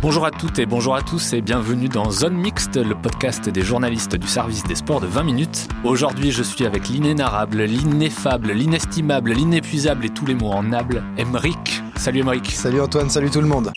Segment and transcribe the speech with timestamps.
[0.00, 3.62] Bonjour à toutes et bonjour à tous et bienvenue dans Zone Mixte, le podcast des
[3.62, 5.68] journalistes du service des sports de 20 minutes.
[5.82, 11.82] Aujourd'hui, je suis avec l'inénarrable, l'ineffable, l'inestimable, l'inépuisable et tous les mots en able, Emeric.
[11.96, 12.52] Salut Emeric.
[12.52, 13.72] Salut Antoine, salut tout le monde.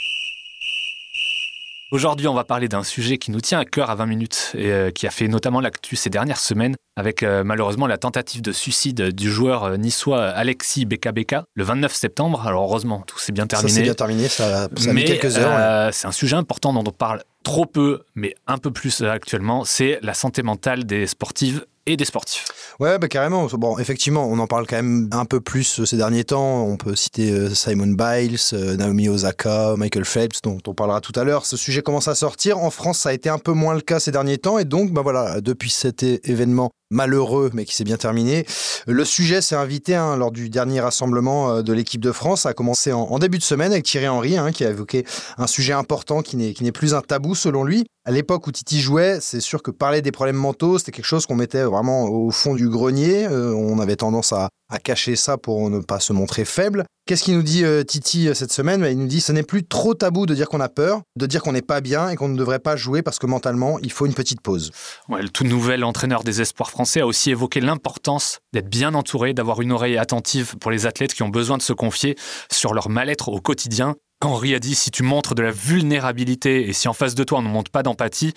[1.92, 4.72] Aujourd'hui, on va parler d'un sujet qui nous tient à cœur à 20 minutes et
[4.72, 8.54] euh, qui a fait notamment l'actu ces dernières semaines avec euh, malheureusement la tentative de
[8.54, 12.48] suicide du joueur euh, niçois Alexis Beka le 29 septembre.
[12.48, 13.70] Alors heureusement, tout s'est bien terminé.
[13.70, 15.88] Ça s'est bien terminé, ça, ça a mis quelques heures.
[15.88, 15.92] ouais.
[15.92, 19.66] C'est un sujet important dont on parle trop peu, mais un peu plus actuellement.
[19.66, 22.46] C'est la santé mentale des sportives et des sportifs.
[22.80, 23.46] Ouais, bah carrément.
[23.46, 26.64] Bon, effectivement, on en parle quand même un peu plus euh, ces derniers temps.
[26.64, 31.18] On peut citer euh, Simon Biles, euh, Naomi Osaka, Michael Phelps, dont on parlera tout
[31.20, 31.46] à l'heure.
[31.46, 32.60] Ce sujet commence à sortir.
[32.60, 34.58] En France, ça a été un peu moins le cas ces derniers temps.
[34.58, 38.46] Et donc, bah voilà, depuis cet événement malheureux, mais qui s'est bien terminé,
[38.86, 42.42] le sujet s'est invité hein, lors du dernier rassemblement euh, de l'équipe de France.
[42.42, 45.06] Ça a commencé en, début de semaine avec Thierry Henry, hein, qui a évoqué
[45.38, 47.86] un sujet important qui n'est plus un tabou selon lui.
[48.04, 51.28] À l'époque où Titi jouait, c'est sûr que parler des problèmes mentaux, c'était quelque chose
[51.28, 53.28] qu'on mettait vraiment au fond du grenier.
[53.28, 56.86] Euh, on avait tendance à, à cacher ça pour ne pas se montrer faible.
[57.06, 58.82] Qu'est-ce qu'il nous dit euh, Titi cette semaine?
[58.82, 61.28] Bah, Il nous dit ce n'est plus trop tabou de dire qu'on a peur, de
[61.28, 63.92] dire qu'on n'est pas bien et qu'on ne devrait pas jouer parce que mentalement, il
[63.92, 64.72] faut une petite pause.
[65.10, 69.62] Le tout nouvel entraîneur des espoirs français a aussi évoqué l'importance d'être bien entouré, d'avoir
[69.62, 72.16] une oreille attentive pour les athlètes qui ont besoin de se confier
[72.52, 73.96] sur leur mal-être au quotidien.
[74.24, 77.40] Henri a dit si tu montres de la vulnérabilité et si en face de toi
[77.40, 78.34] on ne montre pas d'empathie,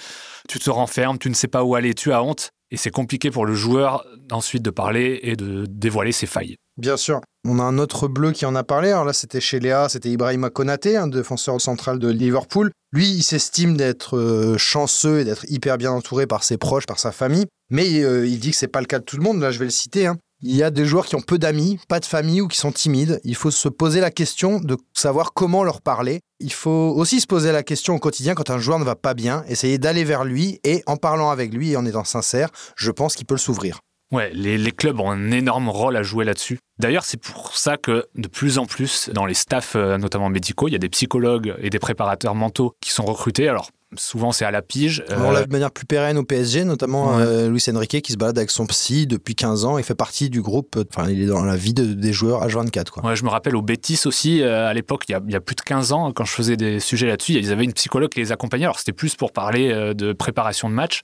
[0.48, 2.50] tu te renfermes, tu ne sais pas où aller, tu as honte.
[2.70, 6.56] Et c'est compliqué pour le joueur ensuite de parler et de dévoiler ses failles.
[6.76, 7.20] Bien sûr.
[7.46, 8.88] On a un autre bleu qui en a parlé.
[8.88, 12.72] Alors là, c'était chez Léa, c'était Ibrahima Konaté, un défenseur central de Liverpool.
[12.94, 17.00] Lui, il s'estime d'être euh, chanceux et d'être hyper bien entouré par ses proches, par
[17.00, 17.46] sa famille.
[17.68, 19.40] Mais euh, il dit que c'est pas le cas de tout le monde.
[19.40, 20.06] Là, je vais le citer.
[20.06, 20.16] hein.
[20.42, 22.70] Il y a des joueurs qui ont peu d'amis, pas de famille ou qui sont
[22.70, 23.20] timides.
[23.24, 26.20] Il faut se poser la question de savoir comment leur parler.
[26.38, 29.14] Il faut aussi se poser la question au quotidien quand un joueur ne va pas
[29.14, 32.92] bien, essayer d'aller vers lui et en parlant avec lui et en étant sincère, je
[32.92, 33.80] pense qu'il peut le s'ouvrir.
[34.14, 36.58] Ouais, les, les clubs ont un énorme rôle à jouer là-dessus.
[36.78, 40.68] D'ailleurs, c'est pour ça que de plus en plus, dans les staffs, euh, notamment médicaux,
[40.68, 43.48] il y a des psychologues et des préparateurs mentaux qui sont recrutés.
[43.48, 45.04] Alors, souvent, c'est à la pige.
[45.08, 47.22] On Euh, l'a de manière plus pérenne au PSG, notamment Ouais.
[47.22, 49.78] euh, Luis Enrique qui se balade avec son psy depuis 15 ans.
[49.78, 52.44] Il fait partie du groupe, euh, enfin, il est dans la vie de- des joueurs
[52.44, 52.90] H24.
[52.90, 53.04] Quoi.
[53.04, 55.36] Ouais, je me rappelle au Bétis aussi, euh, à l'époque, il, y a- il y
[55.36, 58.10] a plus de 15 ans, quand je faisais des sujets là-dessus, ils avaient une psychologue
[58.10, 58.64] qui les accompagnait.
[58.64, 61.02] Alors, c'était plus pour parler de préparation de match,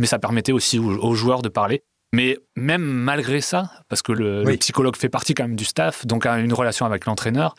[0.00, 1.82] mais ça permettait aussi aux, aux joueurs de parler.
[2.12, 6.26] Mais même malgré ça, parce que le, psychologue fait partie quand même du staff, donc
[6.26, 7.54] a une relation avec l'entraîneur,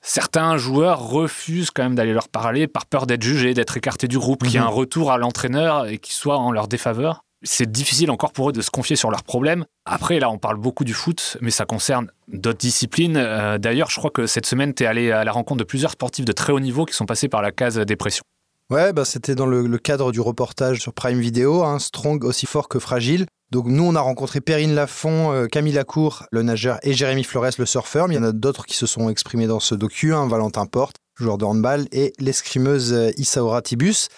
[0.00, 4.18] certains joueurs refusent quand même d'aller leur parler par peur d'être jugés, d'être écartés du
[4.18, 4.66] groupe, qu'il y ait Mhm.
[4.66, 7.24] un retour à l'entraîneur et qu'il soit en leur défaveur.
[7.42, 9.64] C'est difficile encore pour eux de se confier sur leurs problèmes.
[9.84, 13.16] Après, là, on parle beaucoup du foot, mais ça concerne d'autres disciplines.
[13.16, 15.92] Euh, D'ailleurs, je crois que cette semaine, tu es allé à la rencontre de plusieurs
[15.92, 18.22] sportifs de très haut niveau qui sont passés par la case dépression.
[18.70, 22.68] Ouais, bah, c'était dans le, cadre du reportage sur Prime Video, hein, Strong aussi fort
[22.68, 23.24] que fragile.
[23.50, 27.52] Donc nous, on a rencontré Perrine Lafont, euh, Camille Lacour, le nageur, et Jérémy Flores,
[27.58, 28.08] le surfeur.
[28.08, 30.66] Mais il y en a d'autres qui se sont exprimés dans ce docu, hein, Valentin
[30.66, 34.08] Porte, joueur de handball, et l'escrimeuse euh, Issaora Tibus.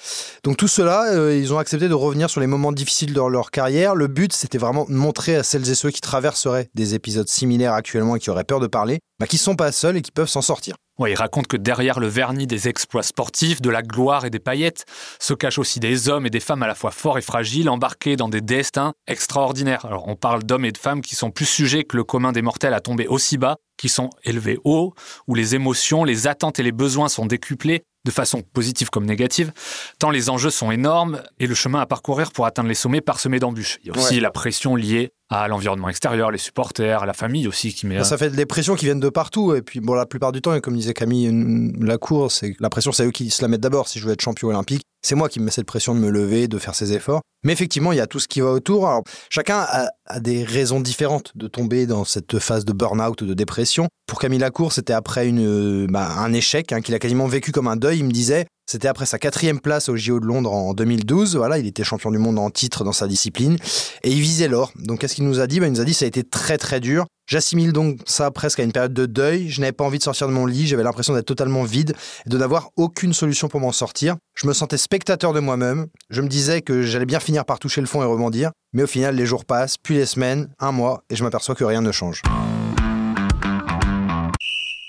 [0.45, 3.51] Donc tout cela, euh, ils ont accepté de revenir sur les moments difficiles de leur
[3.51, 3.95] carrière.
[3.95, 7.75] Le but, c'était vraiment de montrer à celles et ceux qui traverseraient des épisodes similaires
[7.75, 10.13] actuellement et qui auraient peur de parler, bah, qu'ils ne sont pas seuls et qu'ils
[10.13, 10.77] peuvent s'en sortir.
[11.01, 14.39] Ouais, il raconte que derrière le vernis des exploits sportifs, de la gloire et des
[14.39, 14.85] paillettes,
[15.19, 18.17] se cachent aussi des hommes et des femmes à la fois forts et fragiles, embarqués
[18.17, 19.87] dans des destins extraordinaires.
[19.87, 22.43] Alors, on parle d'hommes et de femmes qui sont plus sujets que le commun des
[22.43, 24.93] mortels à tomber aussi bas, qui sont élevés haut,
[25.27, 29.53] où les émotions, les attentes et les besoins sont décuplés, de façon positive comme négative,
[29.99, 33.39] tant les enjeux sont énormes et le chemin à parcourir pour atteindre les sommets parsemé
[33.39, 33.79] d'embûches.
[33.83, 34.21] Il y a aussi Ouais.
[34.21, 37.99] la pression liée à l'environnement extérieur, les supporters, la famille aussi qui met...
[37.99, 39.55] Bah, Ça fait des pressions qui viennent de partout.
[39.55, 42.69] Et puis, bon, la plupart du temps, et comme disait Camille une- Lacour, c'est la
[42.69, 43.87] pression, c'est eux qui se la mettent d'abord.
[43.87, 46.11] Si je veux être champion olympique, c'est moi qui me mets cette pression de me
[46.11, 47.21] lever, de faire ces efforts.
[47.45, 48.89] Mais effectivement, il y a tout ce qui va autour.
[48.89, 53.27] Alors, chacun a, a des raisons différentes de tomber dans cette phase de burn-out ou
[53.27, 53.87] de dépression.
[54.09, 57.69] Pour Camille Lacour, c'était après une, bah, un échec hein, qu'il a quasiment vécu comme
[57.69, 57.90] un deuil.
[57.95, 61.37] Il me disait, c'était après sa quatrième place au JO de Londres en 2012.
[61.37, 63.57] Voilà, il était champion du monde en titre dans sa discipline
[64.05, 64.73] et il visait l'or.
[64.77, 65.59] Donc, qu'est-ce qu'il nous a dit?
[65.59, 67.07] Ben, Il nous a dit ça a été très très dur.
[67.27, 69.49] J'assimile donc ça presque à une période de deuil.
[69.49, 71.95] Je n'avais pas envie de sortir de mon lit, j'avais l'impression d'être totalement vide
[72.27, 74.17] et de n'avoir aucune solution pour m'en sortir.
[74.35, 75.87] Je me sentais spectateur de moi-même.
[76.09, 78.51] Je me disais que j'allais bien finir par toucher le fond et rebondir.
[78.73, 81.65] Mais au final, les jours passent, puis les semaines, un mois, et je m'aperçois que
[81.65, 82.23] rien ne change.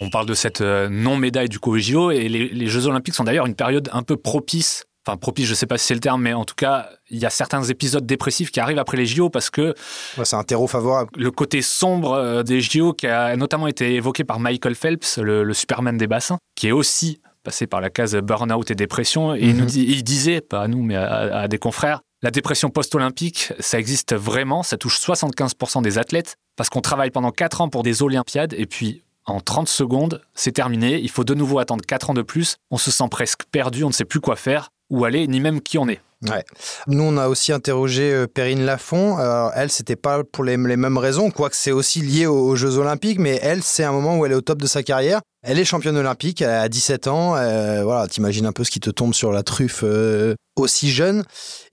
[0.01, 3.23] On parle de cette euh, non-médaille du coup JO et les, les Jeux Olympiques sont
[3.23, 6.21] d'ailleurs une période un peu propice enfin propice, je sais pas si c'est le terme,
[6.21, 9.29] mais en tout cas, il y a certains épisodes dépressifs qui arrivent après les JO
[9.29, 9.73] parce que
[10.17, 11.09] ouais, c'est un terreau favorable.
[11.17, 15.53] Le côté sombre euh, des JO qui a notamment été évoqué par Michael Phelps, le,
[15.53, 19.33] Superman des bassins, qui est aussi passé par la case burn-out et dépression.
[19.33, 19.69] Et il, nous mhm.
[19.69, 24.13] dit, il disait, pas à nous, mais à, des confrères, la dépression post-olympique, ça existe
[24.13, 28.53] vraiment, ça touche 75% des athlètes parce qu'on travaille pendant 4 ans pour des Olympiades
[28.53, 32.21] et puis en 30 secondes, c'est terminé, il faut de nouveau attendre 4 ans de
[32.21, 35.39] plus, on se sent presque perdu, on ne sait plus quoi faire où aller, ni
[35.39, 36.01] même qui on est.
[36.29, 36.43] Ouais.
[36.87, 39.17] Nous, on a aussi interrogé euh, Perrine Lafont.
[39.17, 43.17] Alors, elle, c'était pas pour les, mêmes raisons, quoique c'est aussi lié aux, Jeux Olympiques,
[43.17, 45.21] mais elle, c'est un moment où elle est au top de sa carrière.
[45.43, 47.35] Elle est championne olympique, a 17 ans.
[47.35, 51.23] Euh, voilà, t'imagines un peu ce qui te tombe sur la truffe euh, aussi jeune.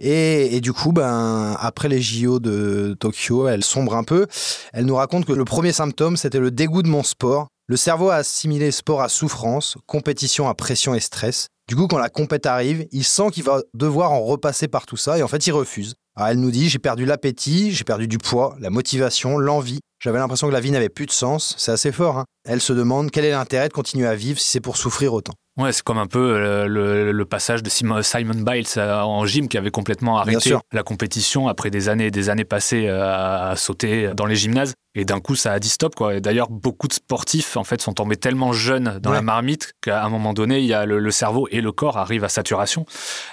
[0.00, 4.26] Et, et, du coup, ben, après les JO de Tokyo, elle sombre un peu.
[4.72, 7.48] Elle nous raconte que le premier symptôme, c'était le dégoût de mon sport.
[7.66, 11.48] Le cerveau a assimilé sport à souffrance, compétition à pression et stress.
[11.68, 14.96] Du coup, quand la compète arrive, il sent qu'il va devoir en repasser par tout
[14.96, 15.94] ça et en fait, il refuse.
[16.16, 19.80] Elle nous dit J'ai perdu l'appétit, j'ai perdu du poids, la motivation, l'envie.
[20.00, 21.54] J'avais l'impression que la vie n'avait plus de sens.
[21.58, 22.18] C'est assez fort.
[22.18, 22.24] Hein.
[22.44, 25.34] Elle se demande quel est l'intérêt de continuer à vivre si c'est pour souffrir autant.
[25.58, 29.58] Ouais, c'est comme un peu euh, le, passage de Simon Biles euh, en gym qui
[29.58, 34.12] avait complètement arrêté la compétition après des années et des années passées euh, à sauter
[34.14, 34.74] dans les gymnases.
[34.94, 35.96] Et d'un coup, ça a dit stop.
[35.96, 36.14] Quoi.
[36.14, 40.04] Et d'ailleurs, beaucoup de sportifs en fait, sont tombés tellement jeunes dans la marmite qu'à
[40.04, 42.86] un moment donné, il y a le, cerveau et le corps arrivent à saturation.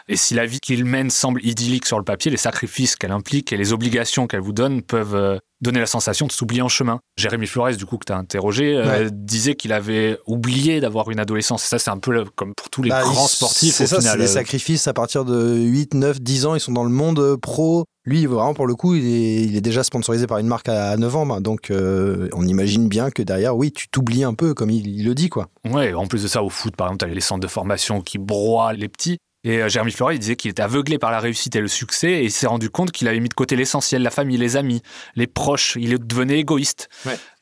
[0.07, 3.53] Et si la vie qu'ils mènent semble idyllique sur le papier, les sacrifices qu'elle implique
[3.53, 6.99] et les obligations qu'elle vous donne peuvent donner la sensation de s'oublier en chemin.
[7.17, 11.19] Jérémy Flores, du coup, que tu as interrogé, euh, disait qu'il avait oublié d'avoir une
[11.19, 11.65] adolescence.
[11.65, 13.75] Et ça, c'est un peu comme pour tous les bah, grands sportifs.
[13.75, 14.27] C'est ça, c'est des euh.
[14.27, 16.55] sacrifices à partir de 8, 9, 10 ans.
[16.55, 17.85] Ils sont dans le monde euh, pro.
[18.05, 21.41] Lui, vraiment, pour le coup, il est, déjà sponsorisé par une marque à 9 ans.
[21.41, 25.29] Donc, on imagine bien que derrière, oui, tu t'oublies un peu, comme il, le dit,
[25.29, 25.47] quoi.
[25.67, 28.01] Ouais, en plus de ça, au foot, par exemple, tu as les centres de formation
[28.01, 29.17] qui broient les petits.
[29.45, 32.11] Et euh, Jérémy Fleury, il disait qu'il était aveuglé par la réussite et le succès,
[32.11, 34.81] et il s'est rendu compte qu'il avait mis de côté l'essentiel, la famille, les amis,
[35.15, 35.77] les proches.
[35.79, 36.89] Il devenait égoïste.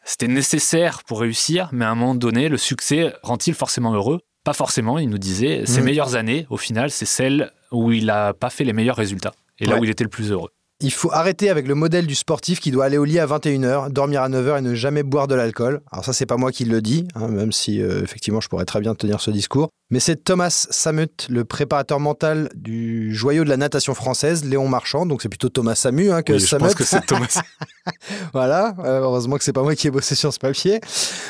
[0.03, 4.19] C'était nécessaire pour réussir, mais à un moment donné, le succès rend-il forcément heureux?
[4.44, 5.65] Pas forcément, il nous disait.
[5.65, 5.85] Ses mm.
[5.85, 9.65] meilleures années, au final, c'est celles où il n'a pas fait les meilleurs résultats, et
[9.65, 10.51] là où il était le plus heureux.
[10.79, 13.89] Il faut arrêter avec le modèle du sportif qui doit aller au lit à 21h,
[13.89, 15.81] dormir à 9h et ne jamais boire de l'alcool.
[15.91, 18.65] Alors ça, c'est pas moi qui le dis, hein, même si euh, effectivement je pourrais
[18.65, 19.69] très bien tenir ce discours.
[19.91, 25.05] Mais c'est Thomas Samut, le préparateur mental du joyau de la natation française, Léon Marchand.
[25.05, 27.41] Donc c'est plutôt Thomas Samu hein, que oui, Je pense que c'est Thomas.
[28.33, 30.81] voilà, euh, heureusement que c'est pas moi qui ai bossé sur ce papier.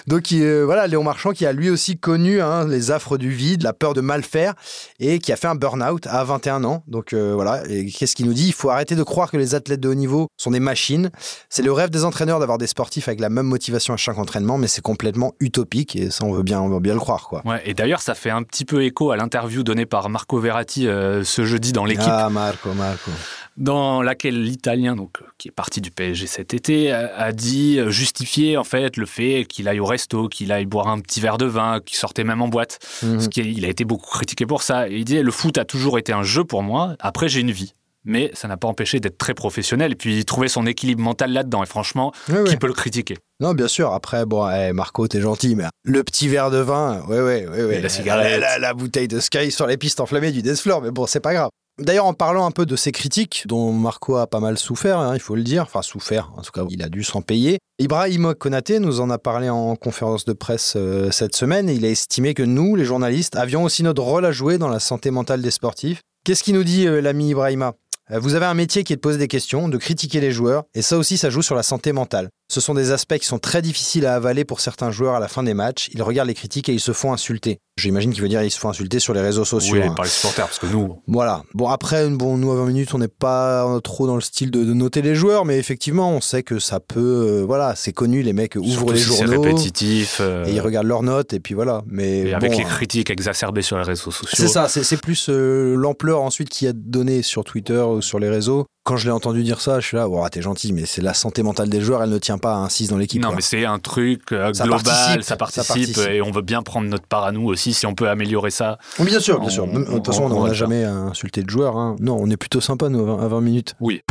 [0.07, 3.63] Donc euh, voilà, Léon Marchand qui a lui aussi connu hein, les affres du vide,
[3.63, 4.53] la peur de mal faire
[4.99, 6.83] et qui a fait un burn-out à 21 ans.
[6.87, 8.47] Donc voilà, et qu'est-ce qu'il nous dit?
[8.47, 11.09] Il faut arrêter de croire que les athlètes de haut niveau sont des machines.
[11.49, 14.59] C'est le rêve des entraîneurs d'avoir des sportifs avec la même motivation à chaque entraînement,
[14.59, 17.41] mais c'est complètement utopique et ça on veut bien, on veut bien le croire quoi.
[17.45, 20.87] Ouais, et d'ailleurs ça fait un petit peu écho à l'interview donnée par Marco Verratti
[20.87, 22.05] euh, ce jeudi dans l'équipe.
[22.07, 23.09] Ah Marco, Marco.
[23.57, 28.57] Dans laquelle l'Italien, donc qui est parti du PSG cet été, a, dit euh, justifier
[28.57, 31.45] en fait le fait qu'il aille au resto, qu'il aille boire un petit verre de
[31.45, 32.79] vin, qu'il sortait même en boîte.
[33.01, 33.19] Mhm.
[33.19, 34.87] Ce qui, il a été beaucoup critiqué pour ça.
[34.89, 36.95] Et il disait le foot a toujours été un jeu pour moi.
[36.99, 37.73] Après j'ai une vie
[38.05, 41.63] mais ça n'a pas empêché d'être très professionnel et puis trouver son équilibre mental là-dedans.
[41.63, 42.11] Et franchement,
[42.47, 43.17] qui peut le critiquer?
[43.39, 43.91] Non, bien sûr.
[43.93, 47.63] Après, bon, hey, Marco, t'es gentil, mais le petit verre de vin, ouais, ouais, ouais.
[47.63, 47.81] ouais.
[47.81, 48.43] la cigarette.
[48.59, 51.49] La, bouteille de Sky sur les pistes enflammées du Death mais bon, c'est pas grave.
[51.79, 55.15] D'ailleurs, en parlant un peu de ces critiques, dont Marco a pas mal souffert, hein,
[55.15, 57.57] il faut le dire, enfin souffert, en tout cas, il a dû s'en payer.
[57.79, 61.83] Ibrahim Konaté nous en a parlé en conférence de presse euh, cette semaine et il
[61.83, 65.09] a estimé que nous, les journalistes, avions aussi notre rôle à jouer dans la santé
[65.09, 66.01] mentale des sportifs.
[66.23, 67.73] Qu'est-ce qu'il nous dit, euh, l'ami Ibrahima?
[68.19, 70.81] Vous avez un métier qui est de poser des questions, de critiquer les joueurs, et
[70.81, 72.29] ça aussi, ça joue sur la santé mentale.
[72.53, 75.27] Ce sont des aspects qui sont très difficiles à avaler pour certains joueurs à la
[75.27, 75.89] fin des matchs.
[75.91, 77.57] Ils regardent les critiques et ils se font insulter.
[77.77, 79.77] J'imagine qu'il veut dire qu'ils se font insulter sur les réseaux sociaux.
[79.77, 79.95] Oui, hein.
[79.95, 81.01] par les supporters, parce que nous.
[81.07, 81.41] Voilà.
[81.55, 84.63] Bon, après, bon, nous, à 20 minutes, on n'est pas trop dans le style de,
[84.63, 86.99] noter les joueurs, mais effectivement, on sait que ça peut.
[86.99, 89.31] Euh, voilà, c'est connu, les mecs ouvrent les journaux.
[89.31, 90.17] C'est répétitif.
[90.21, 91.81] Euh, et ils regardent leurs notes, et puis voilà.
[91.87, 94.29] Mais et avec les critiques exacerbées sur les réseaux sociaux.
[94.31, 98.67] C'est ça, c'est plus l'ampleur ensuite qui a donné sur Twitter ou sur les réseaux
[98.83, 101.13] quand je l'ai entendu dire ça, je suis là, oh, t'es gentil, mais c'est la
[101.13, 103.21] santé mentale des joueurs, elle ne tient pas à un 6 dans l'équipe.
[103.21, 107.07] Non, mais c'est un truc euh, global, ça, participe, et on veut bien prendre notre
[107.07, 108.77] part à nous aussi si on peut améliorer ça.
[108.99, 109.67] Bien sûr, bien sûr.
[109.67, 111.77] De toute façon, on n'a jamais insulté de joueur.
[111.77, 111.95] Hein.
[111.99, 113.75] Non, on est plutôt sympa, nous, à 20 minutes.
[113.79, 114.01] Oui.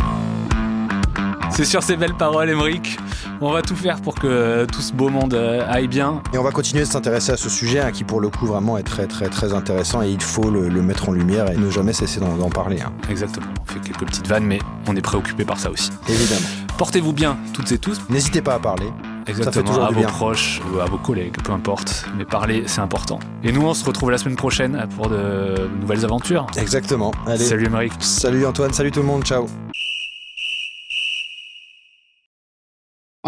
[1.53, 2.97] C'est sur ces belles paroles, Émeric.
[3.39, 6.23] On va tout faire pour que tout ce beau monde euh, aille bien.
[6.33, 8.75] Et on va continuer de s'intéresser à ce sujet hein, qui, pour le coup, vraiment
[8.79, 11.93] est très, très, très intéressant et il faut le, mettre en lumière et ne jamais
[11.93, 12.81] cesser d'en parler.
[12.81, 12.91] Hein.
[13.07, 13.45] Exactement.
[13.61, 14.57] On fait quelques petites vannes, mais
[14.87, 15.91] on est préoccupé par ça aussi.
[16.09, 16.47] Évidemment.
[16.79, 18.01] Portez-vous bien, toutes et tous.
[18.09, 18.87] N'hésitez pas à parler.
[19.27, 22.05] Exactement, à vos proches ou à vos collègues, peu importe.
[22.17, 23.19] Mais parler, c'est important.
[23.43, 26.47] Et nous, on se retrouve la semaine prochaine pour de nouvelles aventures.
[26.57, 27.11] Exactement.
[27.27, 27.45] Allez.
[27.45, 27.93] Salut Émeric.
[27.99, 29.47] Salut Antoine, salut tout le monde, ciao.